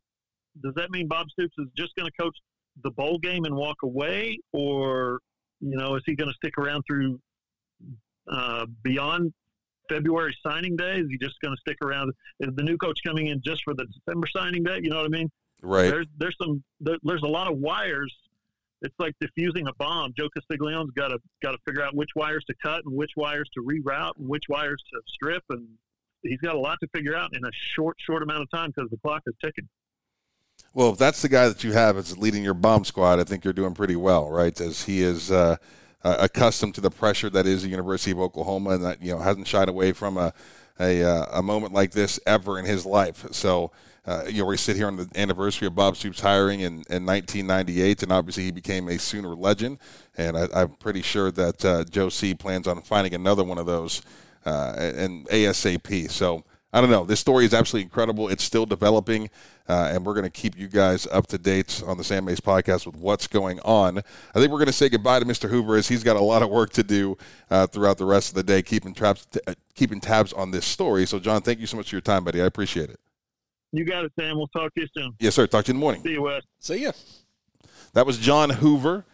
[0.63, 2.37] does that mean Bob Stoops is just going to coach
[2.83, 5.21] the bowl game and walk away, or
[5.61, 7.19] you know, is he going to stick around through
[8.31, 9.33] uh, beyond
[9.89, 10.99] February signing day?
[10.99, 12.13] Is he just going to stick around?
[12.41, 14.81] Is the new coach coming in just for the December signing day?
[14.83, 15.31] You know what I mean?
[15.63, 15.91] Right.
[15.91, 18.15] There's there's some there, there's a lot of wires.
[18.85, 20.13] It's like diffusing a bomb.
[20.17, 23.49] Joe Castiglione's got to got to figure out which wires to cut and which wires
[23.55, 25.67] to reroute and which wires to strip, and
[26.23, 28.91] he's got a lot to figure out in a short short amount of time because
[28.91, 29.67] the clock is ticking.
[30.75, 33.43] Well, if that's the guy that you have as leading your bomb squad, I think
[33.43, 34.59] you're doing pretty well, right?
[34.61, 35.57] As he is uh,
[36.03, 39.19] uh, accustomed to the pressure that is the University of Oklahoma, and that you know
[39.19, 40.35] hasn't shied away from a
[40.79, 43.25] a, uh, a moment like this ever in his life.
[43.31, 43.73] So.
[44.07, 47.07] Uh, you know, we sit here on the anniversary of Bob Stoops hiring in, in
[47.07, 49.79] 1998, and obviously he became a Sooner legend.
[50.17, 53.67] And I, am pretty sure that uh, Joe C plans on finding another one of
[53.67, 54.03] those
[54.45, 56.11] uh, and ASAP.
[56.11, 57.05] So I don't know.
[57.05, 58.29] This story is absolutely incredible.
[58.29, 59.31] It's still developing,
[59.69, 62.41] uh, and we're going to keep you guys up to date on the Sam Mays
[62.41, 63.99] podcast with what's going on.
[63.99, 65.49] I think we're going to say goodbye to Mr.
[65.49, 67.17] Hoover as he's got a lot of work to do
[67.49, 70.67] uh, throughout the rest of the day, keeping tabs, t- uh, keeping tabs on this
[70.67, 71.07] story.
[71.07, 72.43] So, John, thank you so much for your time, buddy.
[72.43, 72.99] I appreciate it.
[73.77, 74.37] You got it, Sam.
[74.37, 75.15] We'll talk to you soon.
[75.19, 75.49] Yes, sir.
[75.49, 76.03] Talk to you in the morning.
[76.03, 76.43] See you, Wes.
[76.61, 76.93] See ya.
[77.93, 79.05] That was John Hoover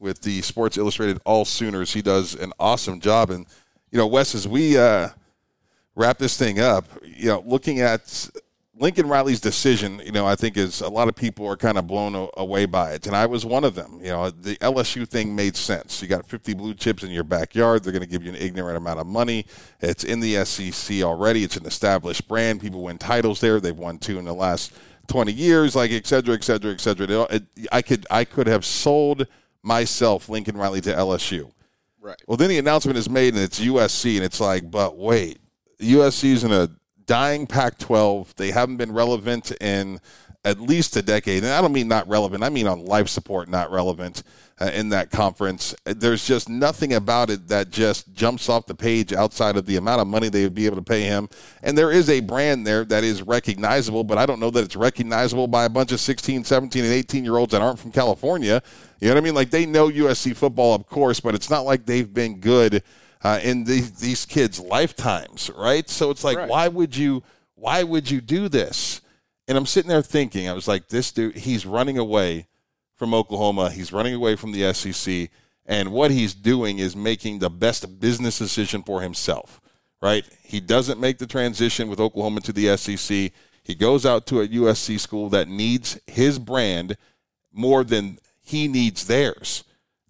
[0.00, 1.92] with the Sports Illustrated All Sooners.
[1.92, 3.46] He does an awesome job, and
[3.92, 5.10] you know, Wes, as we uh,
[5.94, 8.28] wrap this thing up, you know, looking at
[8.80, 11.86] Lincoln Riley's decision, you know, I think is a lot of people are kind of
[11.86, 13.98] blown away by it, and I was one of them.
[14.02, 16.00] You know, the LSU thing made sense.
[16.00, 18.76] You got 50 blue chips in your backyard; they're going to give you an ignorant
[18.76, 19.46] amount of money.
[19.80, 21.42] It's in the SEC already.
[21.42, 22.60] It's an established brand.
[22.60, 23.60] People win titles there.
[23.60, 24.72] They've won two in the last
[25.08, 27.22] 20 years, like et cetera, et cetera, et cetera.
[27.30, 29.26] It, I could I could have sold
[29.62, 31.50] myself Lincoln Riley to LSU.
[32.00, 32.20] Right.
[32.28, 35.40] Well, then the announcement is made, and it's USC, and it's like, but wait,
[35.80, 36.70] USC's in a
[37.08, 38.36] dying Pac 12.
[38.36, 40.00] They haven't been relevant in
[40.44, 41.42] at least a decade.
[41.42, 44.22] And I don't mean not relevant, I mean on life support, not relevant
[44.60, 45.74] uh, in that conference.
[45.84, 50.00] There's just nothing about it that just jumps off the page outside of the amount
[50.00, 51.28] of money they would be able to pay him.
[51.62, 54.76] And there is a brand there that is recognizable, but I don't know that it's
[54.76, 58.62] recognizable by a bunch of 16, 17, and 18 year olds that aren't from California.
[59.00, 59.34] You know what I mean?
[59.34, 62.82] Like they know USC football, of course, but it's not like they've been good
[63.22, 65.88] uh, in these, these kids' lifetimes, right?
[65.88, 66.48] So it's like, right.
[66.48, 67.22] why would you?
[67.54, 69.00] Why would you do this?
[69.48, 72.46] And I'm sitting there thinking, I was like, this dude, he's running away
[72.94, 73.70] from Oklahoma.
[73.70, 75.30] He's running away from the SEC.
[75.64, 79.60] And what he's doing is making the best business decision for himself,
[80.02, 80.24] right?
[80.42, 83.32] He doesn't make the transition with Oklahoma to the SEC.
[83.62, 86.96] He goes out to a USC school that needs his brand
[87.52, 89.64] more than he needs theirs.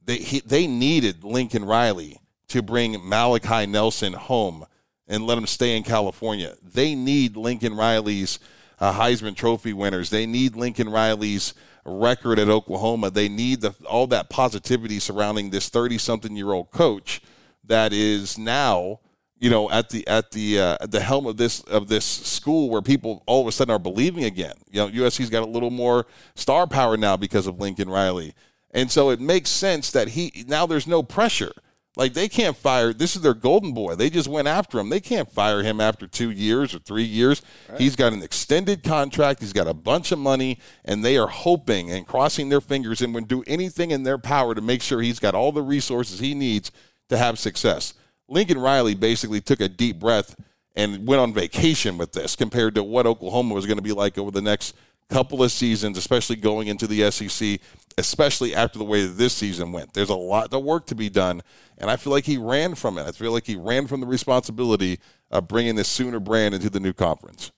[0.05, 2.19] They, he, they needed Lincoln Riley
[2.49, 4.65] to bring Malachi Nelson home
[5.07, 6.55] and let him stay in California.
[6.63, 8.39] They need Lincoln Riley's
[8.81, 10.11] uh, Heisman Trophy winners.
[10.11, 13.11] They need Lincoln Riley's record at Oklahoma.
[13.11, 17.21] They need the, all that positivity surrounding this 30 something year old coach
[17.65, 19.01] that is now
[19.39, 22.71] you know at the at the uh, at the helm of this of this school
[22.71, 24.55] where people all of a sudden are believing again.
[24.71, 28.35] You know, USC's got a little more star power now because of Lincoln Riley.
[28.73, 31.53] And so it makes sense that he now there's no pressure.
[31.99, 32.93] Like they can't fire.
[32.93, 33.97] This is their golden boy.
[33.97, 34.89] They just went after him.
[34.89, 37.43] They can't fire him after two years or three years.
[37.69, 37.81] Right.
[37.81, 39.41] He's got an extended contract.
[39.41, 43.13] He's got a bunch of money, and they are hoping and crossing their fingers and
[43.15, 46.35] would do anything in their power to make sure he's got all the resources he
[46.35, 46.71] needs
[47.09, 47.95] to have success.
[48.29, 50.37] Lincoln Riley basically took a deep breath
[50.77, 54.19] and went on vacation with this compared to what Oklahoma was going to be like
[54.19, 54.77] over the next
[55.09, 57.59] couple of seasons, especially going into the SEC,
[57.99, 59.93] especially after the way this season went.
[59.93, 61.43] There's a lot of work to be done,
[61.79, 63.07] and I feel like he ran from it.
[63.07, 65.01] I feel like he ran from the responsibility
[65.33, 67.51] of bringing this Sooner brand into the new conference.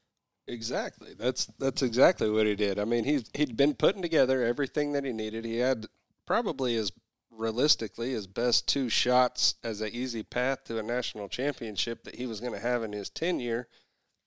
[0.49, 1.15] Exactly.
[1.17, 2.79] That's that's exactly what he did.
[2.79, 5.45] I mean, he's he'd been putting together everything that he needed.
[5.45, 5.87] He had
[6.27, 6.91] probably as
[7.31, 12.27] realistically his best two shots as an easy path to a national championship that he
[12.27, 13.69] was going to have in his tenure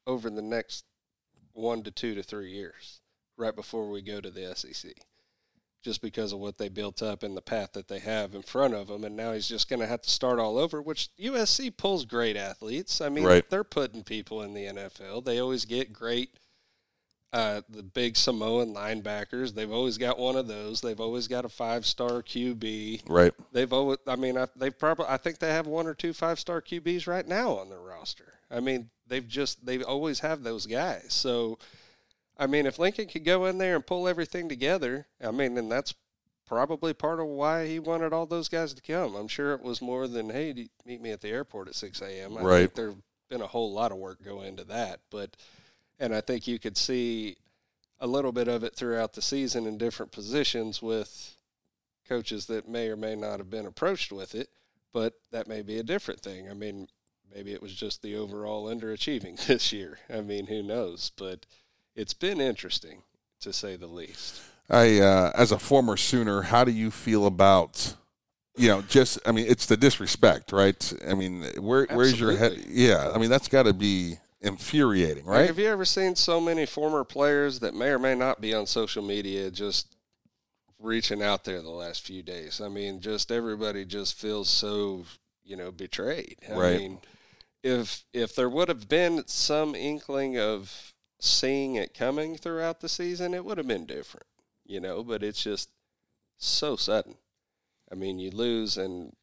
[0.05, 0.85] over the next
[1.53, 3.01] one to two to three years,
[3.35, 4.93] right before we go to the SEC
[5.83, 8.73] just because of what they built up and the path that they have in front
[8.73, 9.03] of them.
[9.03, 12.37] And now he's just going to have to start all over, which USC pulls great
[12.37, 13.01] athletes.
[13.01, 13.47] I mean, Right.
[13.49, 15.21] they're putting people in the NFL.
[15.25, 16.35] They always get great,
[17.33, 19.53] uh, the big Samoan linebackers.
[19.53, 20.81] They've always got one of those.
[20.81, 23.03] They've always got a five star QB.
[23.09, 23.33] Right.
[23.51, 26.39] They've always, I mean, I, they probably, I think they have one or two five
[26.39, 28.33] star QBs right now on their roster.
[28.49, 31.07] I mean, they've just, they always have those guys.
[31.09, 31.57] So,
[32.37, 35.69] I mean, if Lincoln could go in there and pull everything together, I mean, then
[35.69, 35.93] that's
[36.45, 39.15] probably part of why he wanted all those guys to come.
[39.15, 42.37] I'm sure it was more than, hey, meet me at the airport at 6 a.m.
[42.37, 42.59] I Right.
[42.61, 42.95] think there's
[43.29, 44.99] been a whole lot of work go into that.
[45.09, 45.37] But,
[45.99, 47.37] and I think you could see
[47.99, 51.37] a little bit of it throughout the season in different positions with
[52.09, 54.49] coaches that may or may not have been approached with it,
[54.91, 56.49] but that may be a different thing.
[56.49, 56.87] I mean,
[57.33, 59.99] maybe it was just the overall underachieving this year.
[60.13, 61.11] I mean, who knows?
[61.17, 61.45] But
[61.95, 63.03] it's been interesting
[63.41, 64.41] to say the least.
[64.69, 67.95] I, uh, as a former Sooner, how do you feel about,
[68.57, 70.93] you know, just I mean, it's the disrespect, right?
[71.07, 72.63] I mean, where where's your head?
[72.67, 75.47] Yeah, I mean, that's got to be infuriating, Like, right?
[75.47, 78.65] have you ever seen so many former players that may or may not be on
[78.65, 79.95] social media just
[80.79, 82.61] reaching out there the last few days?
[82.61, 85.05] I mean, just everybody just feels so,
[85.43, 86.37] you know, betrayed.
[86.49, 86.79] I Right.
[86.79, 86.99] mean,
[87.63, 90.92] if if there would have been some inkling of
[91.23, 94.25] seeing it coming throughout the season, it would have been different,
[94.65, 95.69] you know, but it's just
[96.37, 97.15] so sudden.
[97.89, 99.15] I mean, you lose and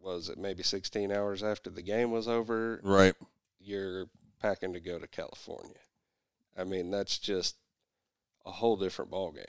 [0.00, 2.80] was it maybe 16 hours after the game was over?
[2.82, 3.14] Right.
[3.60, 4.06] you're
[4.40, 5.76] packing to go to California.
[6.58, 7.56] I mean, that's just
[8.44, 9.44] a whole different ballgame.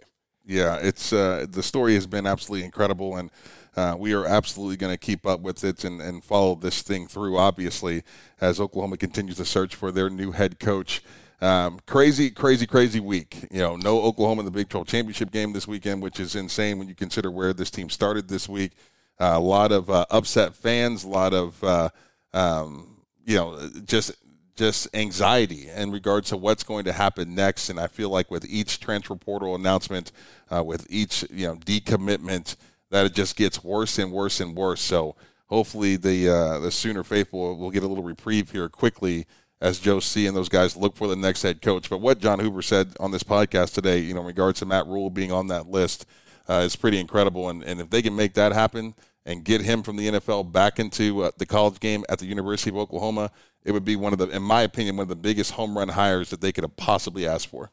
[0.46, 3.32] Yeah, it's uh, the story has been absolutely incredible, and
[3.76, 7.08] uh, we are absolutely going to keep up with it and, and follow this thing
[7.08, 7.38] through.
[7.38, 8.04] Obviously,
[8.40, 11.02] as Oklahoma continues to search for their new head coach.
[11.42, 13.48] Um, crazy, crazy, crazy week.
[13.50, 16.78] You know, no Oklahoma in the Big 12 championship game this weekend, which is insane
[16.78, 18.74] when you consider where this team started this week.
[19.20, 21.90] Uh, a lot of uh, upset fans, a lot of uh,
[22.34, 24.12] um, you know, just
[24.56, 27.70] just anxiety in regards to what's going to happen next.
[27.70, 30.12] And I feel like with each transfer portal announcement,
[30.54, 32.56] uh, with each you know decommitment,
[32.92, 34.82] that it just gets worse and worse and worse.
[34.82, 35.16] So
[35.48, 39.26] hopefully the uh, the Sooner faithful will get a little reprieve here quickly
[39.62, 41.90] as Joe C and those guys look for the next head coach.
[41.90, 44.88] But what John Hoover said on this podcast today, you know, in regards to Matt
[44.88, 46.06] Rhule being on that list,
[46.50, 47.50] uh, is pretty incredible.
[47.50, 48.96] And, and if they can make that happen
[49.26, 52.72] and get him from the NFL back into uh, the college game at the University
[52.72, 53.32] of Oklahoma,
[53.64, 55.90] it would be one of the, in my opinion, one of the biggest home run
[55.90, 57.70] hires that they could have possibly asked for.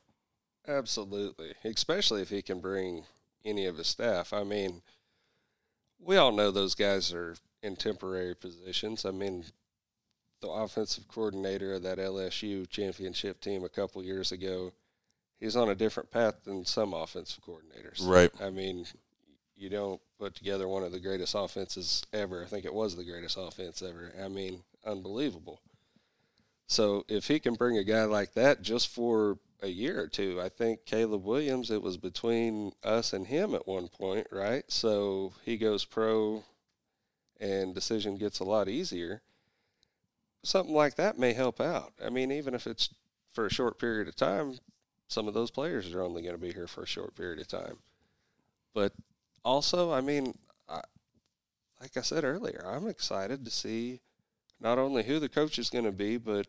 [0.67, 3.05] Absolutely, especially if he can bring
[3.45, 4.35] any of his staff.
[4.35, 4.83] I mean,
[5.99, 9.07] we all know those guys are in temporary positions.
[9.07, 9.45] I mean,
[10.41, 14.73] the offensive coordinator of that LSU championship team a couple years ago,
[15.41, 18.07] he's on a different path than some offensive coordinators.
[18.07, 18.31] Right.
[18.41, 18.87] I mean,
[19.57, 22.43] you don't put together one of the greatest offenses ever.
[22.43, 24.13] I think it was the greatest offense ever.
[24.23, 25.61] I mean, unbelievable.
[26.67, 30.41] So if he can bring a guy like that just for a year or two,
[30.41, 34.65] I think Caleb Williams, it was between us and him at one point, right?
[34.69, 36.45] So he goes pro
[37.41, 39.23] and decision gets a lot easier.
[40.43, 41.93] Something like that may help out.
[42.05, 42.95] I mean, even if it's
[43.33, 44.59] for a short period of time,
[45.09, 47.49] some of those players are only going to be here for a short period of
[47.49, 47.79] time.
[48.75, 48.93] But
[49.45, 50.37] also, I mean,
[50.69, 50.81] I,
[51.81, 54.01] like I said earlier, I'm excited to see
[54.61, 56.47] not only who the coach is going to be, but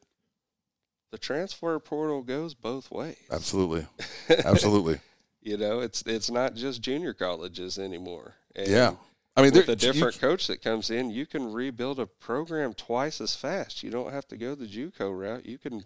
[1.12, 3.18] the transfer portal goes both ways.
[3.32, 3.88] Absolutely.
[4.46, 5.00] Absolutely.
[5.42, 8.36] you know, it's it's not just junior colleges anymore.
[8.56, 8.94] And yeah.
[9.40, 12.74] I mean, with a different you- coach that comes in, you can rebuild a program
[12.74, 13.84] twice as fast.
[13.84, 15.46] You don't have to go the JUCO route.
[15.46, 15.86] You can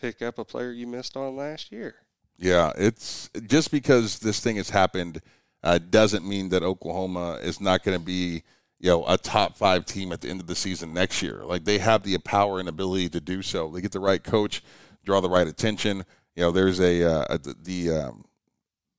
[0.00, 1.96] pick up a player you missed on last year.
[2.38, 5.20] Yeah, it's just because this thing has happened
[5.62, 8.42] uh, doesn't mean that Oklahoma is not going to be,
[8.78, 11.42] you know, a top five team at the end of the season next year.
[11.44, 13.68] Like they have the power and ability to do so.
[13.68, 14.62] They get the right coach,
[15.04, 16.04] draw the right attention.
[16.34, 18.24] You know, there's a, uh, a the um,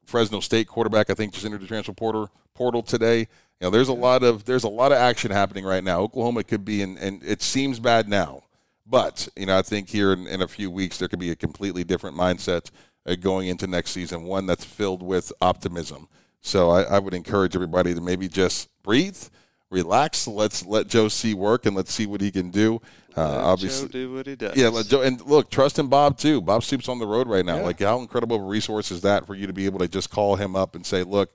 [0.06, 3.28] Fresno State quarterback I think just entered the transfer portal portal today.
[3.62, 6.00] You know, there's a lot of there's a lot of action happening right now.
[6.02, 8.42] Oklahoma could be in, and it seems bad now,
[8.88, 11.36] but you know, I think here in, in a few weeks there could be a
[11.36, 12.72] completely different mindset
[13.06, 16.08] uh, going into next season, one that's filled with optimism.
[16.42, 19.22] So I, I would encourage everybody to maybe just breathe,
[19.70, 20.28] relax.
[20.28, 22.82] Let's let Joe C work and let's see what he can do.
[23.16, 24.56] Uh, Let obviously, Joe do what he does.
[24.56, 26.42] yeah, let Joe and look, trust in Bob too.
[26.42, 27.58] Bob Stoops on the road right now.
[27.58, 27.64] Yeah.
[27.64, 30.10] Like how incredible of a resource is that for you to be able to just
[30.10, 31.32] call him up and say, "Look,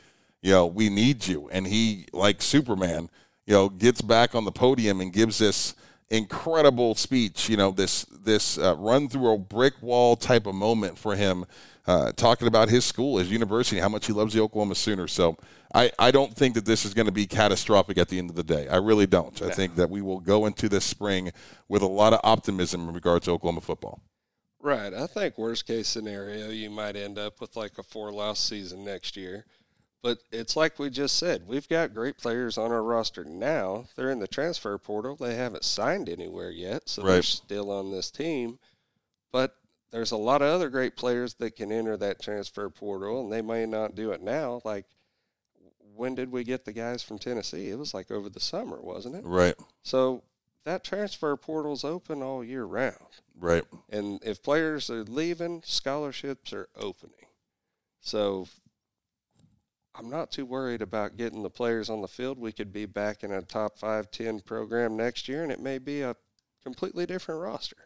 [0.46, 3.10] you know, we need you." And he, like Superman,
[3.46, 5.74] you know, gets back on the podium and gives this
[6.08, 7.48] incredible speech.
[7.48, 11.44] You know, this this uh, run through a brick wall type of moment for him,
[11.86, 15.12] uh, talking about his school, his university, how much he loves the Oklahoma Sooners.
[15.12, 15.36] So.
[15.74, 18.36] I, I don't think that this is going to be catastrophic at the end of
[18.36, 18.66] the day.
[18.68, 19.42] I really don't.
[19.42, 21.32] I think that we will go into this spring
[21.68, 24.00] with a lot of optimism in regards to Oklahoma football.
[24.60, 24.94] Right.
[24.94, 28.84] I think worst case scenario, you might end up with like a four loss season
[28.84, 29.44] next year.
[30.02, 33.86] But it's like we just said, we've got great players on our roster now.
[33.96, 35.16] They're in the transfer portal.
[35.16, 38.58] They haven't signed anywhere yet, so they're still on this team.
[39.32, 39.56] But
[39.90, 43.42] there's a lot of other great players that can enter that transfer portal, and they
[43.42, 44.60] may not do it now.
[44.64, 44.84] Like,
[45.94, 47.70] when did we get the guys from Tennessee?
[47.70, 49.24] It was like over the summer, wasn't it?
[49.24, 50.22] Right, So
[50.64, 52.94] that transfer portal's open all year round.
[53.40, 53.64] right.
[53.90, 57.14] And if players are leaving, scholarships are opening.
[58.00, 58.46] So
[59.98, 62.38] I'm not too worried about getting the players on the field.
[62.38, 65.78] We could be back in a top five, ten program next year, and it may
[65.78, 66.14] be a
[66.62, 67.76] completely different roster.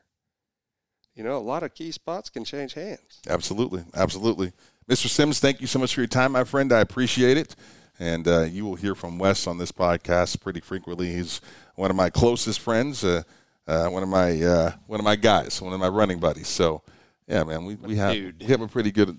[1.15, 3.21] You know, a lot of key spots can change hands.
[3.29, 4.53] Absolutely, absolutely.
[4.89, 5.09] Mr.
[5.09, 6.73] Sims, thank you so much for your time, my friend.
[6.73, 7.55] I appreciate it.
[7.99, 11.13] And uh, you will hear from Wes on this podcast pretty frequently.
[11.13, 11.41] He's
[11.75, 13.23] one of my closest friends, uh,
[13.67, 16.49] uh, one of my uh, one of my guys, one of my running buddies.
[16.49, 16.83] So,
[17.29, 18.41] yeah, man, we, we have Dude.
[18.41, 19.19] we have a pretty good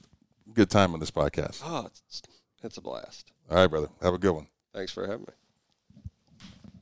[0.52, 1.62] good time on this podcast.
[1.64, 1.90] Oh,
[2.64, 3.32] it's a blast.
[3.50, 3.90] All right, brother.
[4.02, 4.48] Have a good one.
[4.74, 5.34] Thanks for having me.